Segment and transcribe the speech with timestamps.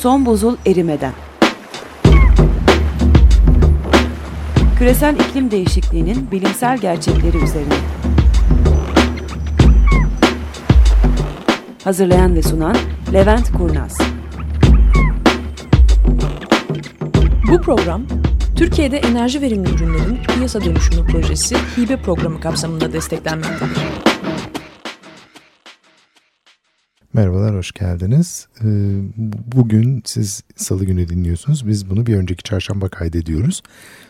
[0.00, 1.12] Son buzul erimeden.
[4.78, 7.74] Küresel iklim değişikliğinin bilimsel gerçekleri üzerine.
[11.84, 12.76] Hazırlayan ve sunan
[13.12, 13.98] Levent Kurnaz.
[17.50, 18.02] Bu program
[18.56, 23.95] Türkiye'de enerji verimli ürünlerin piyasa dönüşümü projesi hibe programı kapsamında desteklenmektedir.
[27.16, 28.48] Merhabalar, hoş geldiniz.
[28.60, 28.64] Ee,
[29.56, 31.68] bugün siz salı günü dinliyorsunuz.
[31.68, 33.62] Biz bunu bir önceki çarşamba kaydediyoruz.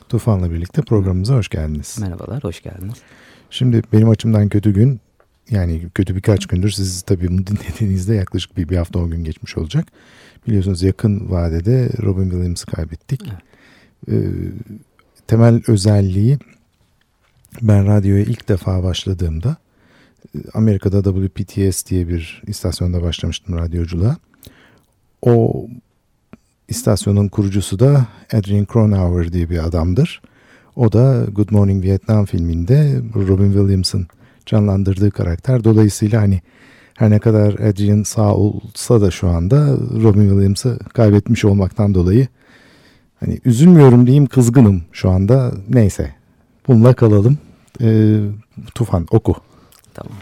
[0.08, 1.98] Tufan'la birlikte programımıza hoş geldiniz.
[2.00, 2.94] Merhabalar, hoş geldiniz.
[3.50, 5.00] Şimdi benim açımdan kötü gün,
[5.50, 9.56] yani kötü birkaç gündür siz tabii bunu dinlediğinizde yaklaşık bir, bir hafta on gün geçmiş
[9.56, 9.86] olacak.
[10.46, 13.22] Biliyorsunuz yakın vadede Robin Williams'ı kaybettik.
[13.28, 13.40] Evet.
[14.08, 14.30] Ee,
[15.26, 16.38] temel özelliği
[17.62, 19.56] ben radyoya ilk defa başladığımda
[20.54, 24.16] Amerika'da WPTS diye bir istasyonda başlamıştım radyoculuğa.
[25.22, 25.66] O
[26.68, 30.22] istasyonun kurucusu da Adrian Cronauer diye bir adamdır.
[30.76, 34.06] O da Good Morning Vietnam filminde Robin Williams'ın
[34.46, 35.64] canlandırdığı karakter.
[35.64, 36.40] Dolayısıyla hani
[36.94, 42.28] her ne kadar Adrian sağ olsa da şu anda Robin Williams'ı kaybetmiş olmaktan dolayı
[43.20, 45.52] hani üzülmüyorum diyeyim kızgınım şu anda.
[45.68, 46.14] Neyse
[46.68, 47.38] bununla kalalım.
[47.80, 48.20] Ee,
[48.74, 49.34] Tufan oku.
[49.96, 50.18] Tamam.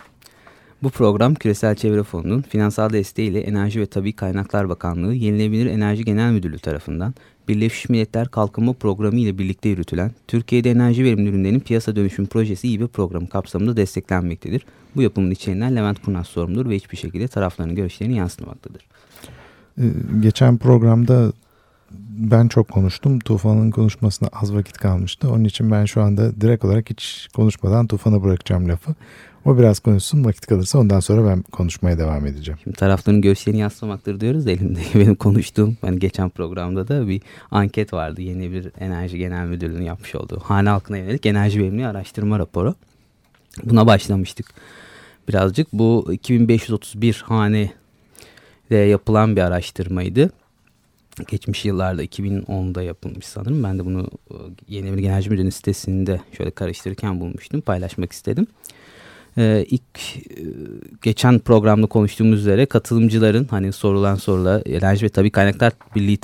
[0.83, 6.33] Bu program Küresel Çevre Fonu'nun finansal desteğiyle Enerji ve Tabi Kaynaklar Bakanlığı Yenilenebilir Enerji Genel
[6.33, 7.15] Müdürlüğü tarafından
[7.49, 12.87] Birleşmiş Milletler Kalkınma Programı ile birlikte yürütülen Türkiye'de enerji verimli ürünlerin piyasa dönüşüm projesi gibi
[12.87, 14.67] programı kapsamında desteklenmektedir.
[14.97, 18.87] Bu yapımın içeriğinden Levent Kurnaz sorumludur ve hiçbir şekilde tarafların görüşlerini yansıtmaktadır.
[19.79, 19.83] Ee,
[20.21, 21.33] geçen programda
[22.09, 23.19] ben çok konuştum.
[23.19, 25.31] Tufan'ın konuşmasına az vakit kalmıştı.
[25.31, 28.95] Onun için ben şu anda direkt olarak hiç konuşmadan Tufan'a bırakacağım lafı.
[29.45, 32.59] O biraz konuşsun vakit kalırsa ondan sonra ben konuşmaya devam edeceğim.
[32.65, 34.51] Şimdi tarafların görüşlerini yansıtmaktır diyoruz da
[34.95, 38.23] benim konuştuğum hani geçen programda da bir anket vardı.
[38.23, 42.75] Yeni bir enerji genel müdürlüğünün yapmış olduğu hane halkına yönelik enerji verimli araştırma raporu.
[43.65, 44.47] Buna başlamıştık
[45.29, 45.73] birazcık.
[45.73, 47.73] Bu 2531 hane
[48.71, 50.31] de yapılan bir araştırmaydı.
[51.29, 53.63] Geçmiş yıllarda 2010'da yapılmış sanırım.
[53.63, 54.37] Ben de bunu e,
[54.69, 57.61] Yeni bir Enerji Müdürlüğü sitesinde şöyle karıştırırken bulmuştum.
[57.61, 58.47] Paylaşmak istedim.
[59.39, 60.43] Ee, ilk e,
[61.03, 66.19] geçen programda konuştuğumuz üzere katılımcıların hani sorulan sorular Enerji ve Tabi Kaynaklar Birliği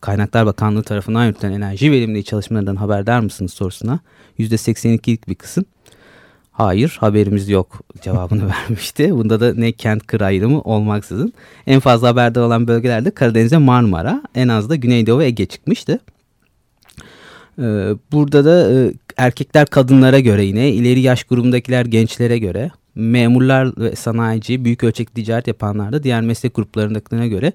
[0.00, 4.00] Kaynaklar Bakanlığı tarafından yürütülen enerji verimliliği çalışmalarından haberdar mısınız sorusuna
[4.38, 5.64] %82'lik bir kısım
[6.56, 9.10] hayır haberimiz yok cevabını vermişti.
[9.10, 11.32] Bunda da ne kent kır ayrımı olmaksızın
[11.66, 16.00] en fazla haberdar olan bölgelerde Karadeniz ve Marmara en az da Güneydoğu Ege çıkmıştı.
[17.58, 23.96] Ee, burada da e, erkekler kadınlara göre yine ileri yaş grubundakiler gençlere göre memurlar ve
[23.96, 27.52] sanayici büyük ölçekli ticaret yapanlar da diğer meslek gruplarındakilerine göre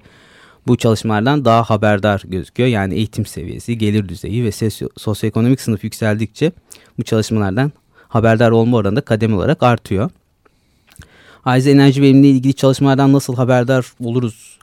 [0.66, 2.68] bu çalışmalardan daha haberdar gözüküyor.
[2.68, 4.50] Yani eğitim seviyesi, gelir düzeyi ve
[4.96, 6.52] sosyoekonomik sınıf yükseldikçe
[6.98, 7.72] bu çalışmalardan
[8.12, 10.10] haberdar olma oranı da kademe olarak artıyor.
[11.44, 14.58] Ayrıca enerji verimliliği ilgili çalışmalardan nasıl haberdar oluruz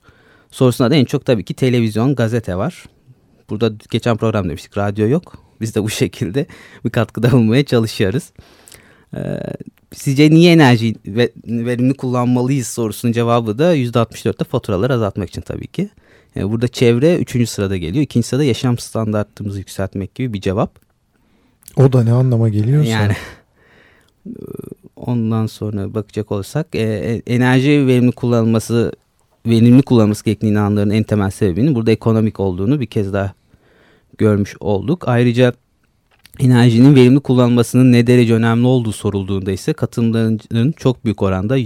[0.51, 2.85] sorusuna da en çok tabii ki televizyon, gazete var.
[3.49, 5.33] Burada geçen program demiştik radyo yok.
[5.61, 6.45] Biz de bu şekilde
[6.85, 8.23] bir katkıda bulmaya çalışıyoruz.
[9.15, 9.39] Ee,
[9.93, 10.95] sizce niye enerji
[11.45, 15.89] verimli kullanmalıyız sorusunun cevabı da %64'te faturaları azaltmak için tabii ki.
[16.35, 17.49] Yani burada çevre 3.
[17.49, 18.03] sırada geliyor.
[18.03, 18.23] 2.
[18.23, 20.89] sırada yaşam standartımızı yükseltmek gibi bir cevap.
[21.75, 22.89] O da ne anlama geliyorsa.
[22.89, 23.13] Yani
[24.95, 28.91] ondan sonra bakacak olursak e, e, enerji verimli kullanılması
[29.45, 33.33] verimli kullanılması gerektiğini inananların en temel sebebinin burada ekonomik olduğunu bir kez daha
[34.17, 35.07] görmüş olduk.
[35.07, 35.53] Ayrıca
[36.39, 41.59] enerjinin verimli kullanılmasının ne derece önemli olduğu sorulduğunda ise katılımcıların çok büyük oranda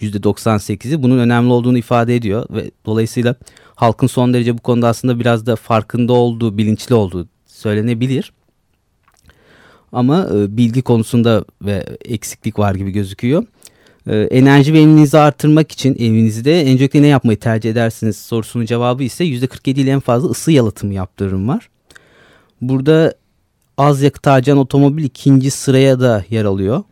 [0.00, 3.34] %98'i bunun önemli olduğunu ifade ediyor ve dolayısıyla
[3.74, 8.32] halkın son derece bu konuda aslında biraz da farkında olduğu, bilinçli olduğu söylenebilir.
[9.92, 13.44] Ama e, bilgi konusunda ve eksiklik var gibi gözüküyor.
[14.06, 19.70] E, enerji verimliliğinizi artırmak için evinizde öncelikle ne yapmayı tercih edersiniz sorusunun cevabı ise %47
[19.70, 21.68] ile en fazla ısı yalıtımı yaptırırım var.
[22.60, 23.14] Burada
[23.78, 26.82] az yakıt harcayan otomobil ikinci sıraya da yer alıyor.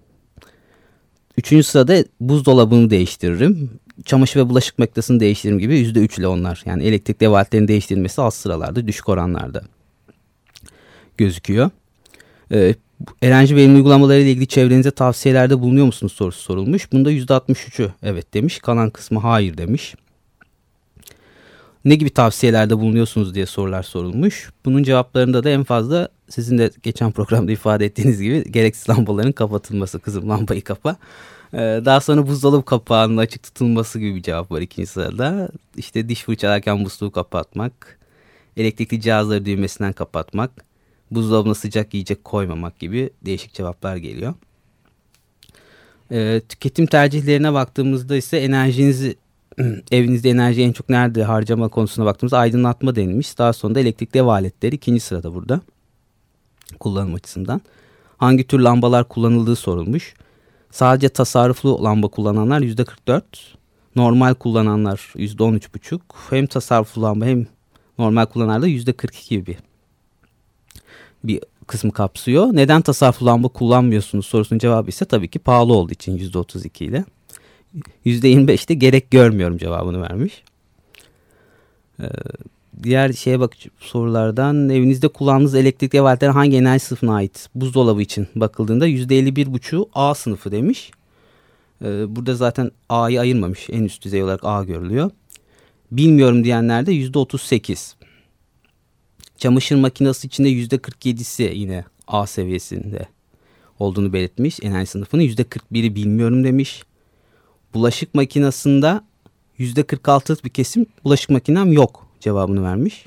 [1.37, 3.71] Üçüncü sırada buzdolabını değiştiririm.
[4.05, 6.63] Çamaşır ve bulaşık makinesini değiştiririm gibi %3 ile onlar.
[6.67, 9.63] Yani elektrik dev değiştirilmesi az sıralarda düşük oranlarda
[11.19, 11.71] gözüküyor.
[12.53, 12.75] Ee,
[13.23, 16.93] enerji verimli uygulamaları ile ilgili çevrenize tavsiyelerde bulunuyor musunuz sorusu sorulmuş.
[16.93, 18.59] Bunda %63'ü evet demiş.
[18.59, 19.95] Kalan kısmı hayır demiş.
[21.85, 24.51] Ne gibi tavsiyelerde bulunuyorsunuz diye sorular sorulmuş.
[24.65, 29.99] Bunun cevaplarında da en fazla sizin de geçen programda ifade ettiğiniz gibi gereksiz lambaların kapatılması.
[29.99, 30.97] Kızım lambayı kapa.
[31.55, 35.49] Ee, daha sonra buzdolabı kapağının açık tutulması gibi bir cevap var ikinci sırada.
[35.77, 37.99] İşte diş fırçalarken musluğu kapatmak,
[38.57, 40.51] elektrikli cihazları düğmesinden kapatmak,
[41.11, 44.35] buzdolabına sıcak yiyecek koymamak gibi değişik cevaplar geliyor.
[46.13, 49.17] Ee, tüketim tercihlerine baktığımızda ise enerjinizi
[49.91, 53.39] evinizde enerji en çok nerede harcama konusuna baktığımızda aydınlatma denilmiş.
[53.39, 55.61] Daha sonra da elektrikli ev aletleri ikinci sırada burada
[56.81, 57.61] kullanım açısından.
[58.17, 60.15] Hangi tür lambalar kullanıldığı sorulmuş.
[60.71, 63.57] Sadece tasarruflu lamba kullananlar yüzde 44.
[63.97, 66.01] Normal kullananlar yüzde 13,5.
[66.31, 67.47] Hem tasarruflu lamba hem
[67.99, 69.57] normal kullananlar da yüzde 42 gibi
[71.25, 72.47] bir kısmı kapsıyor.
[72.53, 77.05] Neden tasarruflu lamba kullanmıyorsunuz sorusunun cevabı ise tabii ki pahalı olduğu için yüzde 32 ile.
[78.05, 80.43] Yüzde 25 de gerek görmüyorum cevabını vermiş.
[82.01, 82.07] Ee,
[82.83, 87.49] diğer şeye bak sorulardan evinizde kullandığınız elektrikli ev aletleri hangi enerji sınıfına ait?
[87.55, 90.91] Buzdolabı için bakıldığında %51,5'u A sınıfı demiş.
[91.85, 93.71] Ee, burada zaten A'yı ayırmamış.
[93.71, 95.11] En üst düzey olarak A görülüyor.
[95.93, 97.95] Bilmiyorum diyenler de %38.
[99.39, 103.07] Çamaşır makinesi içinde %47'si yine A seviyesinde
[103.79, 104.59] olduğunu belirtmiş.
[104.63, 106.83] Enerji sınıfını %41'i bilmiyorum demiş.
[107.75, 109.01] Bulaşık makinesinde
[109.59, 113.07] %46'lık bir kesim bulaşık makinem yok cevabını vermiş.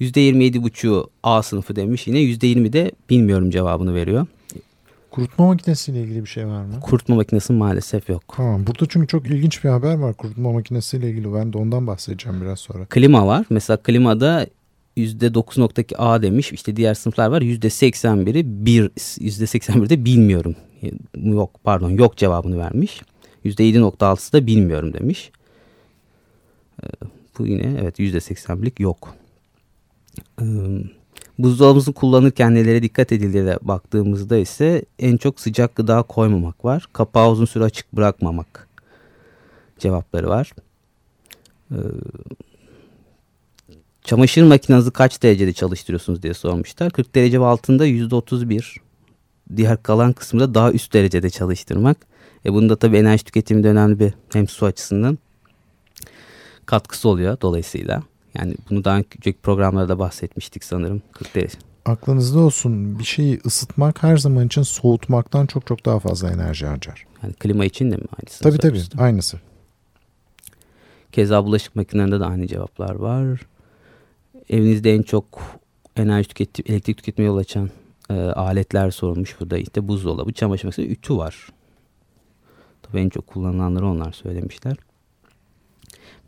[0.00, 4.26] %27,5'u A sınıfı demiş yine %20 de bilmiyorum cevabını veriyor.
[5.10, 6.80] Kurutma makinesiyle ilgili bir şey var mı?
[6.80, 8.22] Kurutma makinesi maalesef yok.
[8.36, 8.66] Tamam.
[8.66, 11.34] Burada çünkü çok ilginç bir haber var kurutma makinesiyle ilgili.
[11.34, 12.84] Ben de ondan bahsedeceğim biraz sonra.
[12.84, 13.46] Klima var.
[13.50, 14.46] Mesela klimada
[15.06, 16.52] %9.2 A demiş.
[16.52, 17.42] İşte diğer sınıflar var.
[17.42, 20.56] %81'i bir %81'de bilmiyorum.
[21.16, 23.02] Yok pardon yok cevabını vermiş.
[23.44, 25.30] %7.6'sı da bilmiyorum demiş.
[26.82, 26.86] Ee,
[27.38, 29.14] bu yine evet %81'lik yok.
[30.40, 30.44] Ee,
[31.38, 36.88] buzdolabımızı kullanırken nelere dikkat edildiğine baktığımızda ise en çok sıcak gıda koymamak var.
[36.92, 38.68] Kapağı uzun süre açık bırakmamak
[39.78, 40.52] cevapları var.
[44.04, 46.90] Çamaşır makinenizi kaç derecede çalıştırıyorsunuz diye sormuşlar.
[46.90, 48.76] 40 derece ve altında %31.
[49.56, 51.96] Diğer kalan kısmında daha üst derecede çalıştırmak.
[52.46, 55.18] E bunda tabii enerji tüketiminde önemli bir hem su açısından
[56.66, 58.02] katkısı oluyor dolayısıyla.
[58.34, 61.02] Yani bunu daha önceki programlarda bahsetmiştik sanırım.
[61.12, 61.58] 40 derece.
[61.84, 67.06] Aklınızda olsun bir şeyi ısıtmak her zaman için soğutmaktan çok çok daha fazla enerji harcar.
[67.22, 68.42] Yani klima için de mi aynısı?
[68.42, 69.40] Tabii tabii aynısı.
[71.12, 73.40] Keza bulaşık makinelerinde de aynı cevaplar var.
[74.50, 75.24] Evinizde en çok
[75.96, 77.70] enerji tüketim, elektrik tüketmeye yol açan
[78.10, 79.58] e, aletler sorulmuş burada.
[79.58, 81.48] İşte buzdolabı, çamaşır makinesi, ütü var.
[82.82, 84.76] Tabii en çok kullanılanları onlar söylemişler.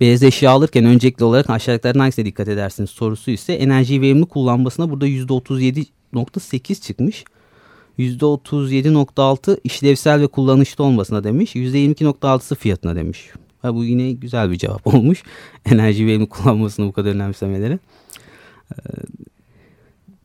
[0.01, 5.09] Beyaz eşya alırken öncelikli olarak aşağıdakilerden hangisine dikkat edersiniz sorusu ise enerjiyi verimli kullanmasına burada
[5.09, 7.25] %37.8 çıkmış.
[7.99, 11.57] %37.6 işlevsel ve kullanışlı olmasına demiş.
[11.57, 13.31] %22.6'sı fiyatına demiş.
[13.63, 15.23] Ha, bu yine güzel bir cevap olmuş.
[15.67, 17.79] Enerji verimli kullanmasını bu kadar önemsemeleri.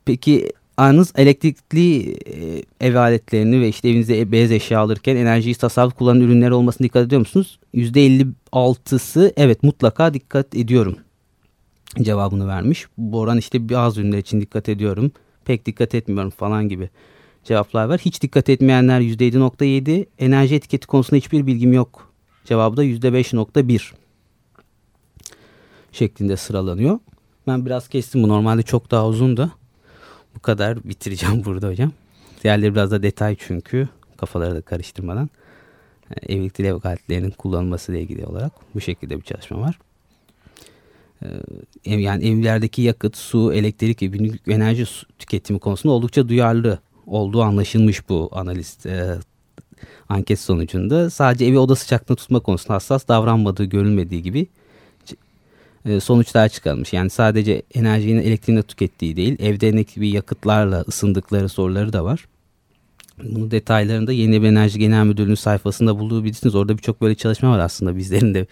[0.06, 6.22] Peki Anız elektrikli e, ev aletlerini ve işte evinizde beyaz eşya alırken enerjiyi tasarruf kullanan
[6.22, 7.60] ürünler olmasına dikkat ediyor musunuz?
[7.75, 10.98] %56'sı evet mutlaka dikkat ediyorum
[12.01, 12.86] cevabını vermiş.
[12.98, 15.12] Bu oran işte bazı ürünler için dikkat ediyorum.
[15.45, 16.90] Pek dikkat etmiyorum falan gibi
[17.44, 18.00] cevaplar var.
[18.06, 20.06] Hiç dikkat etmeyenler %7.7.
[20.19, 22.14] Enerji etiketi konusunda hiçbir bilgim yok.
[22.47, 23.92] Cevabı da %5.1
[25.92, 26.99] şeklinde sıralanıyor.
[27.47, 29.51] Ben biraz kestim bu normalde çok daha uzun da
[30.35, 31.92] bu kadar bitireceğim burada hocam.
[32.44, 35.30] Diğerleri biraz da detay çünkü kafaları da karıştırmadan.
[36.11, 39.80] E, Evlilik ev aletlerinin kullanılması ile ilgili olarak bu şekilde bir çalışma var.
[41.23, 41.27] Ee,
[41.85, 44.85] yani evlerdeki yakıt, su, elektrik gibi enerji
[45.19, 49.16] tüketimi konusunda oldukça duyarlı olduğu anlaşılmış bu analiz e,
[50.10, 51.10] anket sonucunda.
[51.10, 54.48] Sadece evi oda sıcaklığında tutma konusunda hassas davranmadığı görülmediği gibi
[55.86, 56.94] e, sonuçlar çıkarılmış.
[56.94, 62.28] Yani sadece enerjinin elektriğini tükettiği değil, evde bir yakıtlarla ısındıkları soruları da var.
[63.24, 66.56] Bunu detaylarında Yeni bir Enerji Genel Müdürlüğü'nün sayfasında bulabilirsiniz.
[66.56, 68.48] Orada birçok böyle çalışma var aslında bizlerin de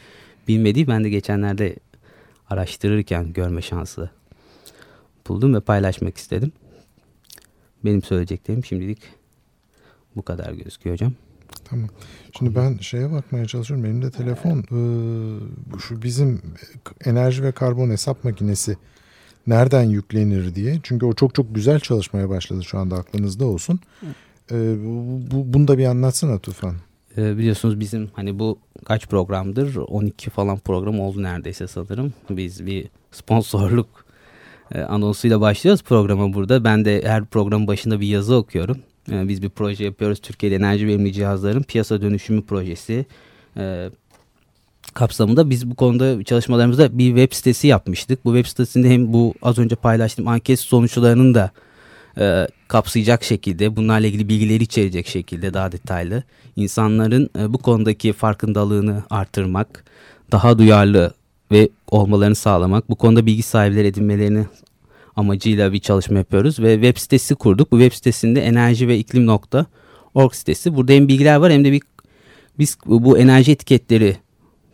[0.47, 0.87] bilmediği.
[0.87, 1.75] Ben de geçenlerde
[2.49, 4.09] araştırırken görme şansı
[5.27, 6.51] buldum ve paylaşmak istedim.
[7.85, 8.99] Benim söyleyeceklerim şimdilik
[10.15, 11.13] bu kadar gözüküyor hocam.
[11.65, 11.89] Tamam.
[12.37, 13.83] Şimdi ben şeye bakmaya çalışıyorum.
[13.83, 14.79] Benim de telefon e,
[15.79, 16.41] şu bizim
[17.05, 18.77] enerji ve karbon hesap makinesi
[19.47, 20.79] nereden yüklenir diye.
[20.83, 23.79] Çünkü o çok çok güzel çalışmaya başladı şu anda aklınızda olsun.
[24.51, 24.55] E,
[24.85, 26.75] bu, bu, bunu da bir anlatsana Tufan.
[27.17, 32.13] E, biliyorsunuz bizim hani bu kaç programdır 12 falan program oldu neredeyse sanırım.
[32.29, 34.05] Biz bir sponsorluk
[34.71, 36.63] e, anonsuyla başlıyoruz programa burada.
[36.63, 38.77] Ben de her programın başında bir yazı okuyorum.
[39.11, 40.19] E, biz bir proje yapıyoruz.
[40.19, 43.05] Türkiye'de enerji verimli cihazların piyasa dönüşümü projesi
[43.57, 43.89] e,
[44.93, 48.25] kapsamında biz bu konuda çalışmalarımızda bir web sitesi yapmıştık.
[48.25, 51.51] Bu web sitesinde hem bu az önce paylaştığım anket sonuçlarının da
[52.17, 56.23] e, kapsayacak şekilde bunlarla ilgili bilgileri içerecek şekilde daha detaylı
[56.55, 59.83] insanların e, bu konudaki farkındalığını artırmak,
[60.31, 61.13] daha duyarlı
[61.51, 64.45] ve olmalarını sağlamak, bu konuda bilgi sahipleri edinmelerini
[65.15, 67.71] amacıyla bir çalışma yapıyoruz ve web sitesi kurduk.
[67.71, 69.65] Bu web sitesinde enerji ve iklim nokta
[70.13, 70.75] org sitesi.
[70.75, 71.81] Burada hem bilgiler var hem de bir
[72.59, 74.17] biz bu enerji etiketleri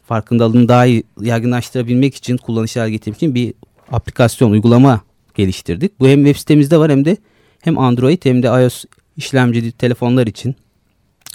[0.05, 3.53] farkındalığını daha iyi yaygınlaştırabilmek için kullanışlar getirmek için bir
[3.91, 5.01] aplikasyon, uygulama
[5.35, 5.99] geliştirdik.
[5.99, 7.17] Bu hem web sitemizde var hem de
[7.61, 8.85] hem Android hem de iOS
[9.17, 10.55] işlemcili telefonlar için,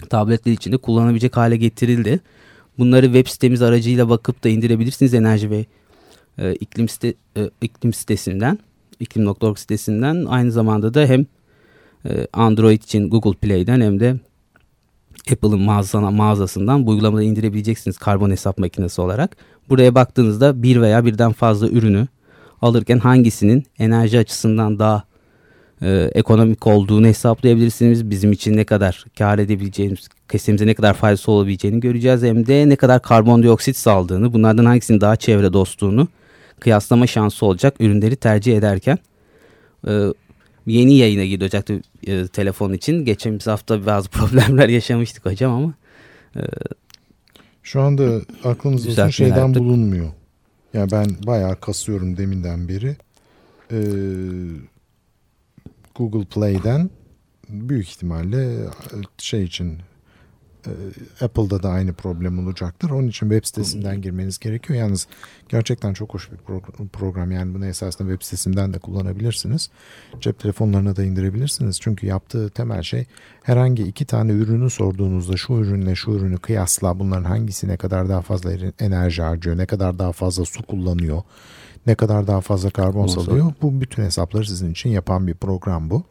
[0.09, 2.19] tabletler için de kullanabilecek hale getirildi.
[2.77, 5.65] Bunları web sitemiz aracıyla bakıp da indirebilirsiniz enerji ve
[6.37, 8.59] e, iklim, site, e, iklim sitesinden,
[8.99, 10.25] iklim.org sitesinden.
[10.25, 11.25] Aynı zamanda da hem
[12.05, 14.15] e, Android için Google Play'den hem de
[15.31, 19.37] Apple'ın mağazasına, mağazasından bu uygulamayı indirebileceksiniz karbon hesap makinesi olarak.
[19.69, 22.07] Buraya baktığınızda bir veya birden fazla ürünü
[22.61, 25.03] alırken hangisinin enerji açısından daha
[25.81, 28.09] e, ekonomik olduğunu hesaplayabilirsiniz.
[28.09, 32.23] Bizim için ne kadar kar edebileceğimiz, kesimize ne kadar faydası olabileceğini göreceğiz.
[32.23, 36.07] Hem de ne kadar karbondioksit saldığını, bunlardan hangisinin daha çevre dostluğunu
[36.59, 38.97] kıyaslama şansı olacak ürünleri tercih ederken.
[39.87, 40.07] E,
[40.65, 43.05] yeni yayına girecekti e, telefon için.
[43.05, 45.73] Geçen hafta bazı problemler yaşamıştık hocam ama.
[46.35, 46.41] E,
[47.63, 49.63] Şu anda aklınızda olsun şeyden yaptık.
[49.63, 50.07] bulunmuyor.
[50.73, 52.95] Yani ben bayağı kasıyorum deminden beri.
[53.71, 53.77] Ee,
[55.95, 56.89] Google Play'den
[57.49, 58.67] büyük ihtimalle e,
[59.17, 59.81] şey için e,
[61.21, 62.89] Apple'da da aynı problem olacaktır.
[62.89, 64.79] Onun için web sitesinden girmeniz gerekiyor.
[64.79, 65.07] Yalnız
[65.49, 67.31] gerçekten çok hoş bir progr- program.
[67.31, 69.69] Yani bunu esasında web sitesinden de kullanabilirsiniz.
[70.21, 71.79] Cep telefonlarına da indirebilirsiniz.
[71.81, 73.05] Çünkü yaptığı temel şey
[73.43, 78.21] herhangi iki tane ürünü sorduğunuzda şu ürünle şu ürünü kıyasla bunların hangisi ne kadar daha
[78.21, 81.21] fazla er- enerji harcıyor, ne kadar daha fazla su kullanıyor,
[81.87, 83.45] ne kadar daha fazla karbon salıyor.
[83.61, 86.03] Bu bütün hesapları sizin için yapan bir program bu.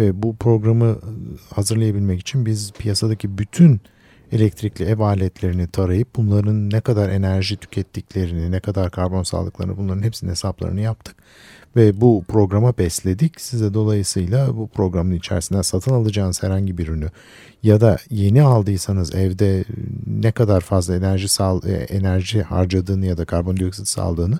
[0.00, 0.98] Ve bu programı
[1.54, 3.80] hazırlayabilmek için biz piyasadaki bütün
[4.32, 10.30] elektrikli ev aletlerini tarayıp bunların ne kadar enerji tükettiklerini, ne kadar karbon saldıklarını bunların hepsinin
[10.30, 11.16] hesaplarını yaptık.
[11.76, 13.40] Ve bu programa besledik.
[13.40, 17.10] Size dolayısıyla bu programın içerisinden satın alacağınız herhangi bir ürünü
[17.62, 19.64] ya da yeni aldıysanız evde
[20.06, 24.38] ne kadar fazla enerji sal e, enerji harcadığını ya da karbondioksit saldığını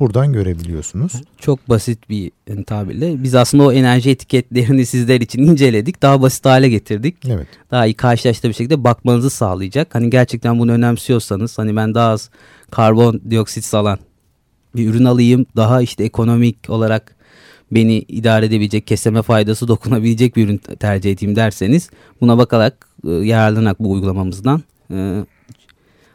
[0.00, 1.12] buradan görebiliyorsunuz.
[1.38, 6.02] çok basit bir e, tabirle biz aslında o enerji etiketlerini sizler için inceledik.
[6.02, 7.16] Daha basit hale getirdik.
[7.28, 7.46] Evet.
[7.70, 9.94] Daha iyi karşılaştırıcı bir şekilde bakmanızı sağlayacak.
[9.94, 12.30] Hani gerçekten bunu önemsiyorsanız hani ben daha az
[12.70, 13.98] karbondioksit salan
[14.76, 15.46] bir ürün alayım.
[15.56, 17.16] Daha işte ekonomik olarak
[17.72, 23.80] beni idare edebilecek, keseme faydası dokunabilecek bir ürün tercih edeyim derseniz buna bakarak e, yararlanarak
[23.80, 25.24] bu uygulamamızdan e,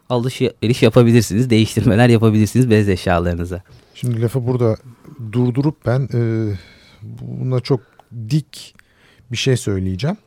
[0.10, 3.62] alışveriş yapabilirsiniz, değiştirmeler yapabilirsiniz bez eşyalarınıza.
[3.96, 4.78] Şimdi lafı burada
[5.32, 6.52] durdurup ben e,
[7.22, 7.82] buna çok
[8.30, 8.76] dik
[9.32, 10.18] bir şey söyleyeceğim.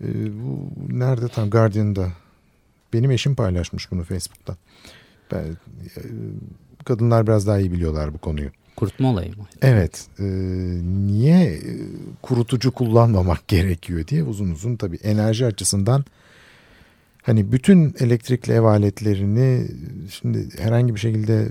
[0.00, 0.06] E,
[0.42, 2.12] bu nerede tam Guardian'da
[2.92, 4.56] benim eşim paylaşmış bunu Facebook'ta.
[5.32, 6.02] Ben, e,
[6.84, 8.50] kadınlar biraz daha iyi biliyorlar bu konuyu.
[8.76, 9.46] Kurutma olayı mı?
[9.62, 10.24] Evet, e,
[11.06, 11.60] niye e,
[12.22, 16.04] kurutucu kullanmamak gerekiyor diye uzun uzun tabii enerji açısından
[17.22, 19.68] hani bütün elektrikli ev aletlerini
[20.10, 21.48] şimdi herhangi bir şekilde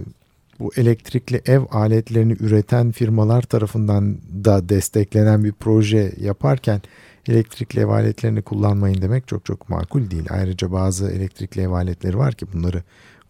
[0.59, 6.81] bu elektrikli ev aletlerini üreten firmalar tarafından da desteklenen bir proje yaparken
[7.29, 10.25] elektrikli ev aletlerini kullanmayın demek çok çok makul değil.
[10.29, 12.83] Ayrıca bazı elektrikli ev aletleri var ki bunları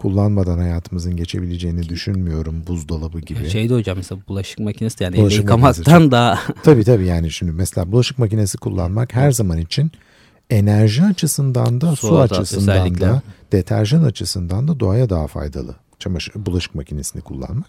[0.03, 2.63] kullanmadan hayatımızın geçebileceğini düşünmüyorum.
[2.67, 3.49] Buzdolabı gibi.
[3.49, 7.91] Şeyde hocam mesela bulaşık makinesi de yani Bulaşık yıkamaktan daha Tabii tabii yani şimdi mesela
[7.91, 9.91] bulaşık makinesi kullanmak her zaman için
[10.49, 13.05] enerji açısından da su, Su da açısından özellikle.
[13.05, 15.75] da deterjan açısından da doğaya daha faydalı.
[16.03, 17.67] Çamaşır, bulaşık makinesini kullanmak.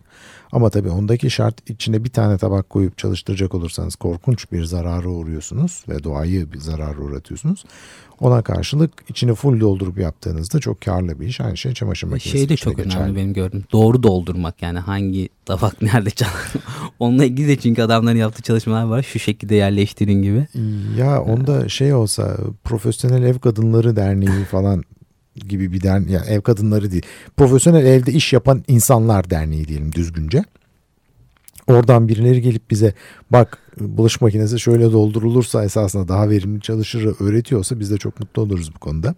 [0.52, 5.84] Ama tabii ondaki şart içine bir tane tabak koyup çalıştıracak olursanız korkunç bir zarara uğruyorsunuz
[5.88, 7.64] ve doğayı bir zarara uğratıyorsunuz.
[8.20, 11.40] Ona karşılık içini full doldurup yaptığınızda çok karlı bir iş.
[11.40, 13.02] Aynı şey çamaşır makinesi şey de çok geçerli.
[13.02, 13.64] önemli benim gördüğüm.
[13.72, 16.52] Doğru doldurmak yani hangi tabak nerede çalar.
[16.98, 19.02] Onunla ilgili de çünkü adamların yaptığı çalışmalar var.
[19.02, 20.46] Şu şekilde yerleştirin gibi.
[20.98, 24.82] Ya onda şey olsa Profesyonel Ev Kadınları Derneği falan
[25.36, 27.02] gibi bir dernek yani ev kadınları değil.
[27.36, 30.44] Profesyonel evde iş yapan insanlar derneği diyelim düzgünce.
[31.66, 32.94] Oradan birileri gelip bize
[33.30, 38.74] bak bulaşık makinesi şöyle doldurulursa esasında daha verimli çalışır öğretiyorsa biz de çok mutlu oluruz
[38.74, 39.14] bu konuda.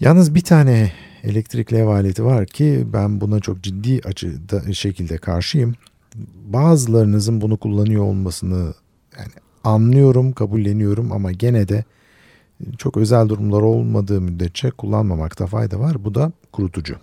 [0.00, 5.74] Yalnız bir tane elektrikli ev aleti var ki ben buna çok ciddi açıda şekilde karşıyım.
[6.46, 8.74] bazılarınızın bunu kullanıyor olmasını
[9.18, 9.32] yani
[9.64, 11.84] anlıyorum, kabulleniyorum ama gene de
[12.78, 16.04] çok özel durumlar olmadığı müddetçe kullanmamakta fayda var.
[16.04, 16.96] Bu da kurutucu.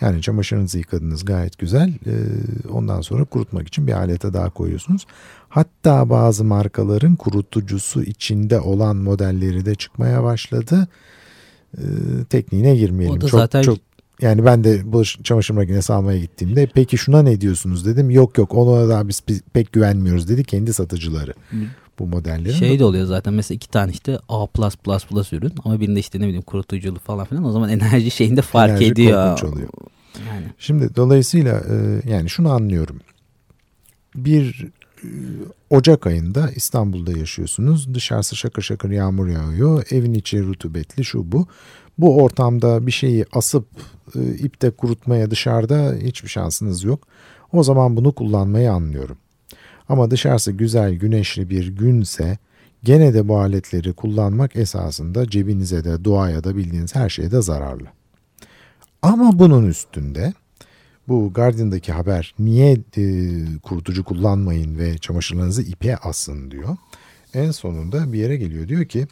[0.00, 1.94] Yani çamaşırınızı yıkadınız gayet güzel.
[2.06, 2.12] Ee,
[2.68, 5.06] ondan sonra kurutmak için bir alete daha koyuyorsunuz.
[5.48, 10.88] Hatta bazı markaların kurutucusu içinde olan modelleri de çıkmaya başladı.
[11.78, 11.82] Ee,
[12.30, 13.16] tekniğine girmeyelim.
[13.16, 13.78] O da çok, zaten çok
[14.20, 18.10] yani ben de bu çamaşır makinesi almaya gittiğimde peki şuna ne diyorsunuz dedim.
[18.10, 19.22] Yok yok ona da biz
[19.52, 21.34] pek güvenmiyoruz dedi kendi satıcıları
[21.98, 22.54] bu modellerin.
[22.54, 24.46] Şey de oluyor zaten mesela iki tane işte A++
[25.32, 28.86] ürün ama birinde işte ne bileyim kurutuculu falan filan o zaman enerji şeyinde fark enerji
[28.86, 29.42] ediyor.
[29.42, 29.68] oluyor.
[30.28, 30.46] Yani.
[30.58, 33.00] Şimdi dolayısıyla e, yani şunu anlıyorum.
[34.14, 34.68] Bir
[35.04, 35.08] e,
[35.70, 37.94] Ocak ayında İstanbul'da yaşıyorsunuz.
[37.94, 39.86] Dışarısı şakır şakır yağmur yağıyor.
[39.90, 41.46] Evin içi rutubetli şu bu.
[41.98, 43.66] Bu ortamda bir şeyi asıp
[44.14, 47.06] e, ipte kurutmaya dışarıda hiçbir şansınız yok.
[47.52, 49.16] O zaman bunu kullanmayı anlıyorum.
[49.88, 52.38] Ama dışarısı güzel güneşli bir günse
[52.84, 57.86] gene de bu aletleri kullanmak esasında cebinize de doğaya da bildiğiniz her şeye de zararlı.
[59.02, 60.32] Ama bunun üstünde
[61.08, 63.04] bu Guardian'daki haber niye e,
[63.62, 66.76] kurutucu kullanmayın ve çamaşırlarınızı ipe asın diyor.
[67.34, 69.06] En sonunda bir yere geliyor diyor ki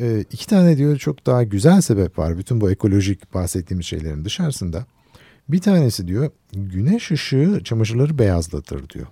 [0.00, 4.86] e, iki tane diyor çok daha güzel sebep var bütün bu ekolojik bahsettiğimiz şeylerin dışarısında.
[5.48, 9.06] Bir tanesi diyor güneş ışığı çamaşırları beyazlatır diyor.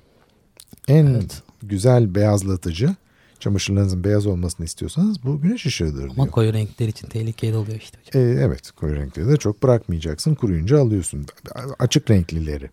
[0.88, 1.42] En evet.
[1.62, 2.94] güzel beyazlatıcı
[3.40, 6.11] çamaşırlarınızın beyaz olmasını istiyorsanız bu güneş ışığıdır diyor.
[6.11, 8.23] Ama koyu renkler için tehlikeli oluyor işte hocam.
[8.23, 10.35] Ee, evet koyu renkleri de çok bırakmayacaksın.
[10.35, 11.26] Kuruyunca alıyorsun.
[11.78, 12.70] Açık renklileri.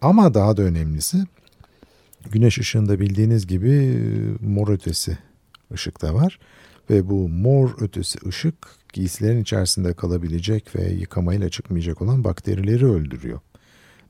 [0.00, 1.18] Ama daha da önemlisi
[2.30, 5.18] güneş ışığında bildiğiniz gibi e, mor ötesi
[5.72, 6.38] ışık da var.
[6.90, 8.54] Ve bu mor ötesi ışık
[8.92, 13.40] giysilerin içerisinde kalabilecek ve yıkamayla çıkmayacak olan bakterileri öldürüyor.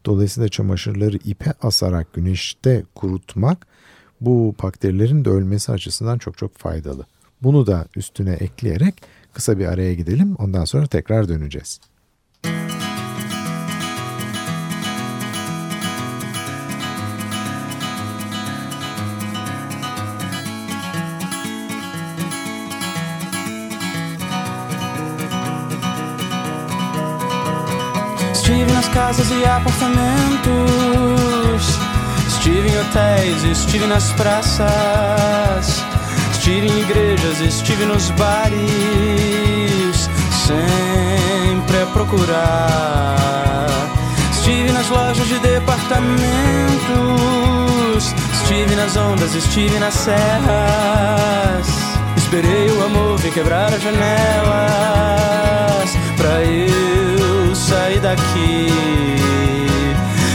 [0.07, 3.66] Dolayısıyla çamaşırları ipe asarak güneşte kurutmak
[4.21, 7.07] bu bakterilerin de ölmesi açısından çok çok faydalı.
[7.42, 9.02] Bunu da üstüne ekleyerek
[9.33, 10.35] kısa bir araya gidelim.
[10.35, 11.81] Ondan sonra tekrar döneceğiz.
[28.51, 30.01] Estive nas casas e apartamentos.
[32.27, 35.85] Estive em hotéis, estive nas praças,
[36.33, 38.59] estive em igrejas, estive nos bares,
[40.49, 43.69] sempre a procurar.
[44.33, 46.17] Estive nas lojas de departamentos,
[48.43, 51.69] estive nas ondas, estive nas serras.
[52.17, 54.01] Esperei o amor vir quebrar as janelas
[56.17, 57.10] pra eu
[57.70, 58.66] sair daqui.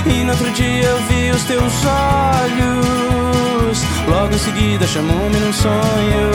[0.06, 3.84] E no outro dia eu vi os teus olhos.
[4.08, 6.28] Logo em seguida chamou-me num sonho.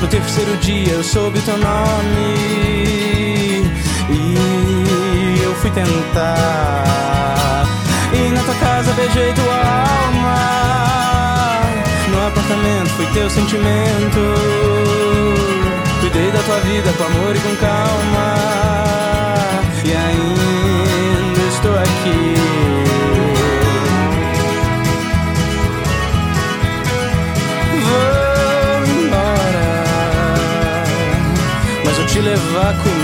[0.00, 2.30] No terceiro dia eu soube teu nome.
[4.10, 6.84] E eu fui tentar.
[8.12, 9.54] E na tua casa beijei tua
[9.94, 10.38] alma.
[12.10, 14.20] No apartamento fui teu sentimento.
[16.00, 19.27] Cuidei da tua vida com amor e com calma.
[19.84, 22.34] E ainda estou aqui.
[27.86, 29.68] Vou embora,
[31.84, 32.97] mas vou te levar comigo.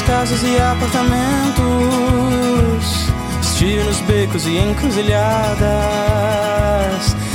[0.00, 1.12] Casas e apartamentos.
[3.42, 5.62] Estive nos becos e encruzilhadas.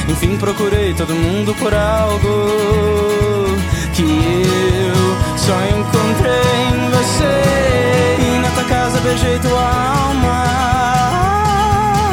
[0.10, 3.56] Enfim, procurei todo mundo por algo
[3.94, 6.34] que eu só encontrei
[6.74, 7.44] em você.
[8.20, 10.46] E na tua casa beijei tua alma.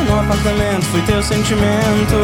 [0.09, 2.17] No apartamento fui teu sentimento.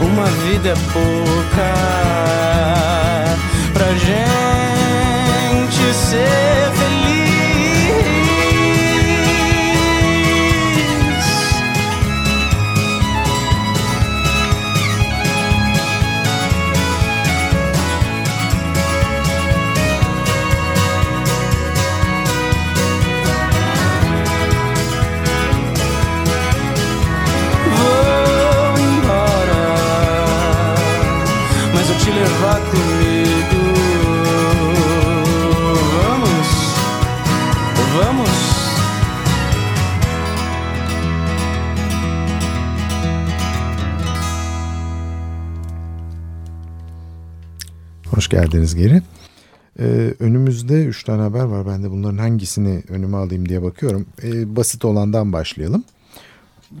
[0.00, 1.74] Uma vida é pouca
[3.72, 4.77] pra gente
[5.98, 7.17] ser feliz.
[48.28, 49.02] Hoş geldiniz geri.
[49.78, 51.66] Ee, önümüzde 3 tane haber var.
[51.66, 54.06] Ben de bunların hangisini önüme alayım diye bakıyorum.
[54.22, 55.84] Ee, basit olandan başlayalım.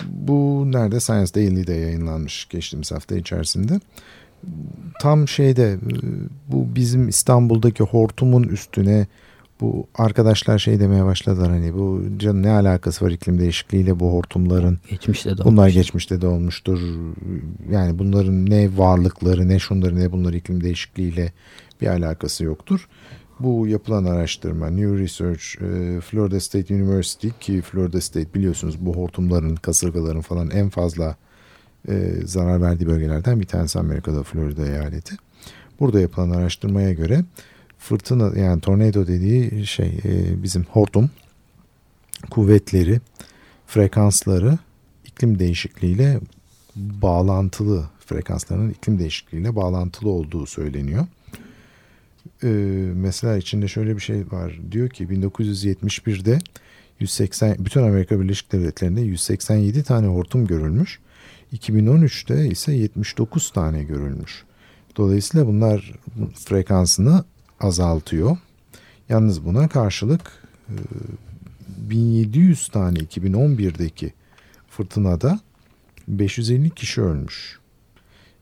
[0.08, 1.00] Bu nerede?
[1.00, 3.80] Science Daily'de yayınlanmış geçtiğimiz hafta içerisinde.
[5.00, 5.78] Tam şeyde e,
[6.48, 9.06] bu bizim İstanbul'daki hortumun üstüne
[9.60, 14.78] bu arkadaşlar şey demeye başladılar hani bu canın ne alakası var iklim değişikliğiyle bu hortumların
[14.90, 16.80] Geçmişte de bunlar geçmişte de olmuştur
[17.70, 21.32] yani bunların ne varlıkları ne şunları ne bunları iklim değişikliğiyle
[21.80, 22.88] bir alakası yoktur.
[23.40, 29.56] Bu yapılan araştırma New Research e, Florida State University ki Florida State biliyorsunuz bu hortumların
[29.56, 31.16] kasırgaların falan en fazla
[31.88, 35.16] e, zarar verdiği bölgelerden bir tanesi Amerika'da Florida eyaleti.
[35.80, 37.24] Burada yapılan araştırmaya göre
[37.78, 41.10] fırtına yani tornado dediği şey e, bizim hortum
[42.30, 43.00] kuvvetleri,
[43.66, 44.58] frekansları
[45.04, 46.20] iklim değişikliğiyle
[46.76, 51.06] bağlantılı frekanslarının iklim değişikliğiyle bağlantılı olduğu söyleniyor.
[52.44, 52.48] Ee,
[52.94, 54.60] mesela içinde şöyle bir şey var.
[54.72, 56.38] Diyor ki 1971'de
[57.00, 60.98] 180 bütün Amerika Birleşik Devletleri'nde 187 tane hortum görülmüş.
[61.52, 64.44] 2013'te ise 79 tane görülmüş.
[64.96, 65.94] Dolayısıyla bunlar
[66.34, 67.24] frekansını
[67.60, 68.36] azaltıyor.
[69.08, 70.32] Yalnız buna karşılık
[70.68, 70.74] e,
[71.90, 74.12] 1700 tane 2011'deki
[74.70, 75.40] fırtınada
[76.08, 77.58] 550 kişi ölmüş.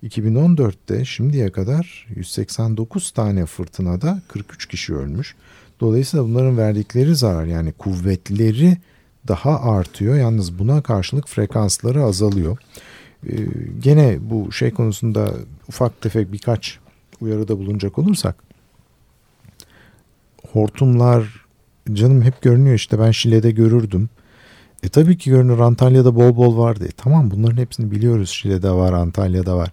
[0.04, 5.34] 2014'te şimdiye kadar 189 tane fırtınada 43 kişi ölmüş.
[5.80, 8.76] Dolayısıyla bunların verdikleri zarar yani kuvvetleri
[9.28, 10.16] daha artıyor.
[10.16, 12.58] Yalnız buna karşılık frekansları azalıyor.
[13.28, 13.36] Ee,
[13.82, 15.34] gene bu şey konusunda
[15.68, 16.78] ufak tefek birkaç
[17.20, 18.46] uyarıda bulunacak olursak
[20.52, 21.46] hortumlar
[21.92, 24.08] canım hep görünüyor işte ben Şile'de görürdüm.
[24.82, 26.84] E tabii ki görünür Antalya'da bol bol vardı.
[26.84, 28.30] E tamam bunların hepsini biliyoruz.
[28.30, 29.72] Şile'de var, Antalya'da var.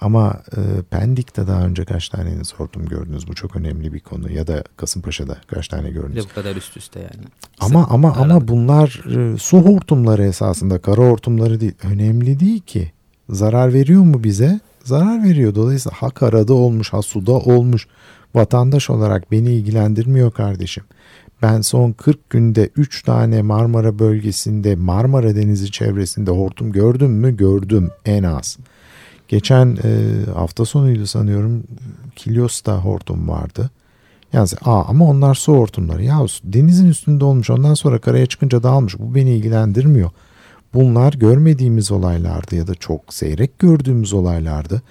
[0.00, 3.28] Ama e, Pendik'te daha önce kaç taneniz hortum gördünüz?
[3.28, 4.32] Bu çok önemli bir konu.
[4.32, 6.24] Ya da Kasımpaşa'da kaç tane gördünüz?
[6.30, 7.26] bu kadar üst üste yani.
[7.60, 8.20] Ama ama Arada.
[8.22, 9.02] ama bunlar
[9.34, 11.74] e, su hortumları esasında kara hortumları değil.
[11.82, 12.92] Önemli değil ki.
[13.30, 14.60] Zarar veriyor mu bize?
[14.84, 15.54] Zarar veriyor.
[15.54, 17.86] Dolayısıyla ha karada olmuş ha suda olmuş.
[18.34, 20.84] Vatandaş olarak beni ilgilendirmiyor kardeşim.
[21.42, 27.36] Ben son 40 günde 3 tane Marmara bölgesinde Marmara Denizi çevresinde hortum gördüm mü?
[27.36, 28.58] Gördüm en az.
[29.28, 29.90] Geçen e,
[30.34, 31.62] hafta sonuydu sanıyorum
[32.16, 33.70] Kilyos'ta hortum vardı.
[34.32, 36.04] Yani aa, ama onlar su hortumları.
[36.04, 38.98] Ya denizin üstünde olmuş ondan sonra karaya çıkınca dağılmış.
[38.98, 40.10] Bu beni ilgilendirmiyor.
[40.74, 44.82] Bunlar görmediğimiz olaylardı ya da çok seyrek gördüğümüz olaylardı.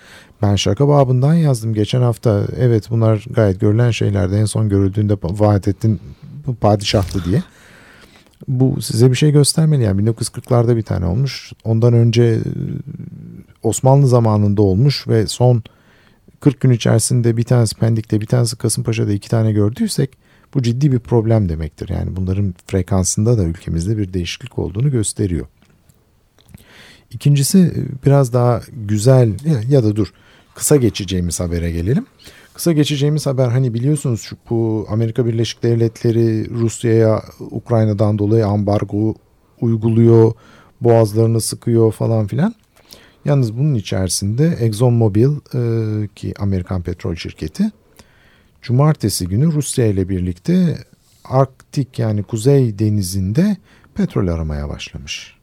[0.42, 2.44] Ben şaka babından yazdım geçen hafta.
[2.58, 4.36] Evet bunlar gayet görülen şeylerdi.
[4.36, 6.00] En son görüldüğünde Vahdettin
[6.62, 7.44] padişahtı diye.
[8.48, 9.84] Bu size bir şey göstermeli.
[9.84, 11.52] Yani 1940'larda bir tane olmuş.
[11.64, 12.40] Ondan önce e,
[13.64, 15.64] Osmanlı zamanında olmuş ve son
[16.40, 20.18] 40 gün içerisinde bir tanesi Pendik'te bir tanesi Kasımpaşa'da iki tane gördüysek
[20.54, 21.90] bu ciddi bir problem demektir.
[21.90, 25.46] Yani bunların frekansında da ülkemizde bir değişiklik olduğunu gösteriyor.
[27.12, 29.34] İkincisi biraz daha güzel
[29.70, 30.14] ya da dur
[30.56, 32.06] kısa geçeceğimiz habere gelelim.
[32.54, 39.16] Kısa geçeceğimiz haber hani biliyorsunuz şu bu Amerika Birleşik Devletleri Rusya'ya Ukrayna'dan dolayı ambargo
[39.62, 40.32] uyguluyor,
[40.82, 42.56] boğazlarını sıkıyor falan filan.
[43.26, 47.72] Yalnız bunun içerisinde ExxonMobil e, ki Amerikan petrol şirketi
[48.62, 50.78] cumartesi günü Rusya ile birlikte
[51.26, 53.58] Arktik yani Kuzey Denizi'nde
[53.96, 55.39] petrol aramaya başlamış.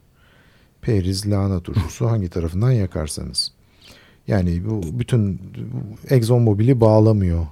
[0.86, 3.52] Periz, lahana turşusu hangi tarafından yakarsanız.
[4.28, 5.38] Yani bu bütün
[5.72, 7.46] bu ExxonMobil'i bağlamıyor.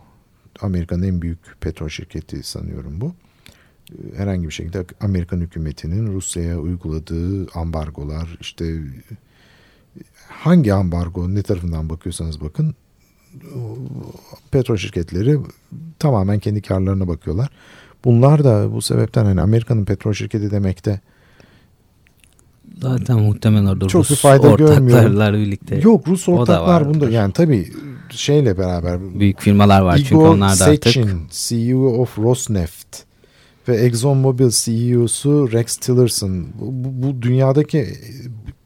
[0.61, 3.15] Amerika'nın en büyük petrol şirketi sanıyorum bu.
[4.17, 8.81] Herhangi bir şekilde Amerikan hükümetinin Rusya'ya uyguladığı ambargolar işte
[10.29, 12.75] hangi ambargo ne tarafından bakıyorsanız bakın
[14.51, 15.39] petrol şirketleri
[15.99, 17.51] tamamen kendi karlarına bakıyorlar.
[18.05, 21.01] Bunlar da bu sebepten hani Amerika'nın petrol şirketi demekte
[22.81, 25.77] Zaten muhtemelen orada Çok Rus bir fayda ortaklarlar birlikte.
[25.77, 27.69] Yok Rus ortaklar bunda yani tabii
[28.11, 32.99] şeyle beraber Büyük firmalar var çünkü Igor onlar da artık Sechin, CEO of Rosneft
[33.69, 36.47] ve ExxonMobil CEO'su Rex Tillerson.
[36.61, 37.87] Bu, bu- bu dünyadaki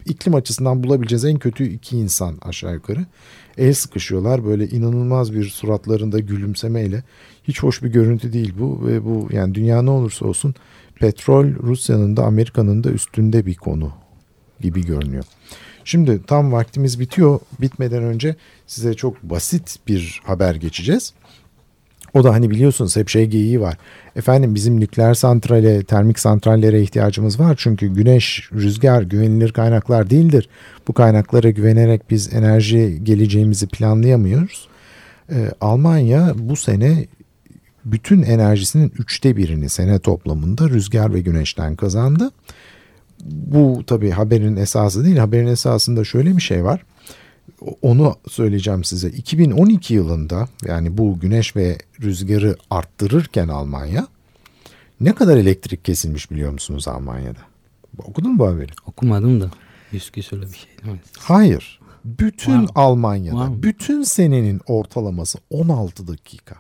[0.07, 3.07] iklim açısından bulabileceğiniz en kötü iki insan aşağı yukarı.
[3.59, 7.03] El sıkışıyorlar böyle inanılmaz bir suratlarında gülümsemeyle.
[7.45, 10.55] Hiç hoş bir görüntü değil bu ve bu yani dünya ne olursa olsun
[11.01, 13.93] petrol Rusya'nın da Amerika'nın da üstünde bir konu
[14.61, 15.25] gibi görünüyor.
[15.85, 17.41] Şimdi tam vaktimiz bitiyor.
[17.61, 21.13] Bitmeden önce size çok basit bir haber geçeceğiz.
[22.15, 23.77] O da hani biliyorsunuz hep şey geyiği var.
[24.17, 27.55] Efendim bizim nükleer santrale, termik santrallere ihtiyacımız var.
[27.59, 30.49] Çünkü güneş, rüzgar güvenilir kaynaklar değildir.
[30.89, 34.69] Bu kaynaklara güvenerek biz enerji geleceğimizi planlayamıyoruz.
[35.33, 37.07] Ee, Almanya bu sene
[37.93, 42.31] bütün enerjisinin üçte birini sene toplamında rüzgar ve güneşten kazandı.
[43.25, 45.17] Bu tabii haberin esası değil.
[45.17, 46.85] Haberin esasında şöyle bir şey var.
[47.83, 49.09] Onu söyleyeceğim size.
[49.09, 54.07] 2012 yılında yani bu güneş ve rüzgarı arttırırken Almanya
[55.01, 57.41] ne kadar elektrik kesilmiş biliyor musunuz Almanya'da?
[57.99, 58.73] Okudun mu bu haberi?
[58.87, 59.51] Okumadım da.
[59.93, 61.01] Yüz küsürlü bir şey değil mi?
[61.19, 61.81] Hayır.
[62.05, 62.67] Bütün mı?
[62.75, 63.63] Almanya'da, mı?
[63.63, 66.57] bütün senenin ortalaması 16 dakika.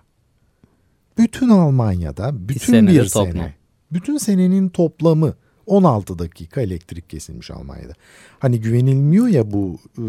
[1.18, 3.33] Bütün Almanya'da, bütün bir toplam.
[3.33, 3.54] sene,
[3.92, 5.35] bütün senenin toplamı
[5.66, 7.92] 16 dakika elektrik kesilmiş Almanya'da.
[8.38, 10.04] Hani güvenilmiyor ya bu e,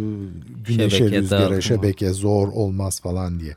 [0.68, 1.62] güneşe, Şebeke rüzgara, dağıtımı.
[1.62, 3.56] şebeke zor olmaz falan diye.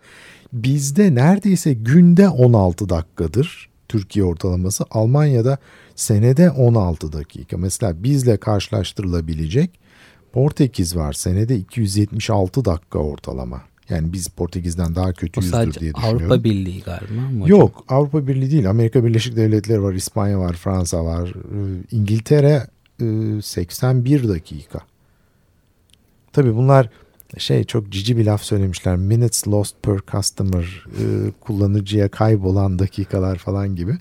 [0.52, 4.84] Bizde neredeyse günde 16 dakikadır Türkiye ortalaması.
[4.90, 5.58] Almanya'da
[5.94, 7.56] senede 16 dakika.
[7.56, 9.82] Mesela bizle karşılaştırılabilecek
[10.32, 11.12] Portekiz var.
[11.12, 13.62] Senede 276 dakika ortalama.
[13.88, 16.18] Yani biz Portekiz'den daha kötüyüzdür diye düşünüyorum.
[16.18, 17.58] Avrupa Birliği galiba mı hocam?
[17.58, 18.70] Yok Avrupa Birliği değil.
[18.70, 21.28] Amerika Birleşik Devletleri var, İspanya var, Fransa var.
[21.28, 22.66] Ee, İngiltere
[23.02, 24.80] e, 81 dakika.
[26.32, 26.90] Tabii bunlar
[27.38, 28.96] şey çok cici bir laf söylemişler.
[28.96, 33.96] Minutes lost per customer e, kullanıcıya kaybolan dakikalar falan gibi.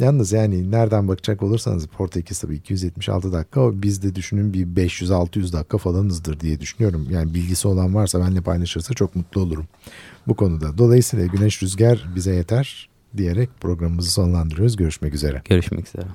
[0.00, 5.52] Yalnız yani nereden bakacak olursanız Portekiz tabii 276 dakika o biz de düşünün bir 500-600
[5.52, 7.06] dakika falanızdır diye düşünüyorum.
[7.10, 9.66] Yani bilgisi olan varsa benimle paylaşırsa çok mutlu olurum
[10.26, 10.78] bu konuda.
[10.78, 14.76] Dolayısıyla güneş rüzgar bize yeter diyerek programımızı sonlandırıyoruz.
[14.76, 15.42] Görüşmek üzere.
[15.44, 16.06] Görüşmek üzere.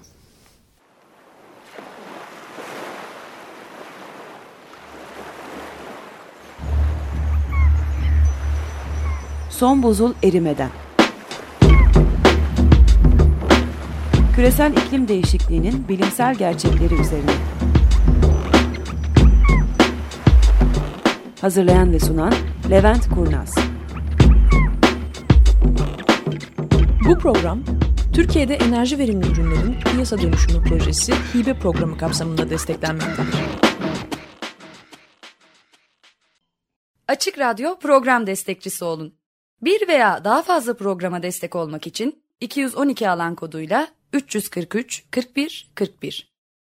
[9.49, 10.69] Son buzul erimeden.
[14.39, 17.31] Küresel iklim değişikliğinin bilimsel gerçekleri üzerine.
[21.41, 22.33] Hazırlayan ve sunan
[22.69, 23.55] Levent Kurnaz.
[27.09, 27.63] Bu program
[28.13, 33.35] Türkiye'de enerji verimli ürünlerin piyasa dönüşümü projesi hibe programı kapsamında desteklenmektedir.
[37.07, 39.13] Açık Radyo program destekçisi olun.
[39.61, 46.28] Bir veya daha fazla programa destek olmak için 212 alan koduyla 343 41 41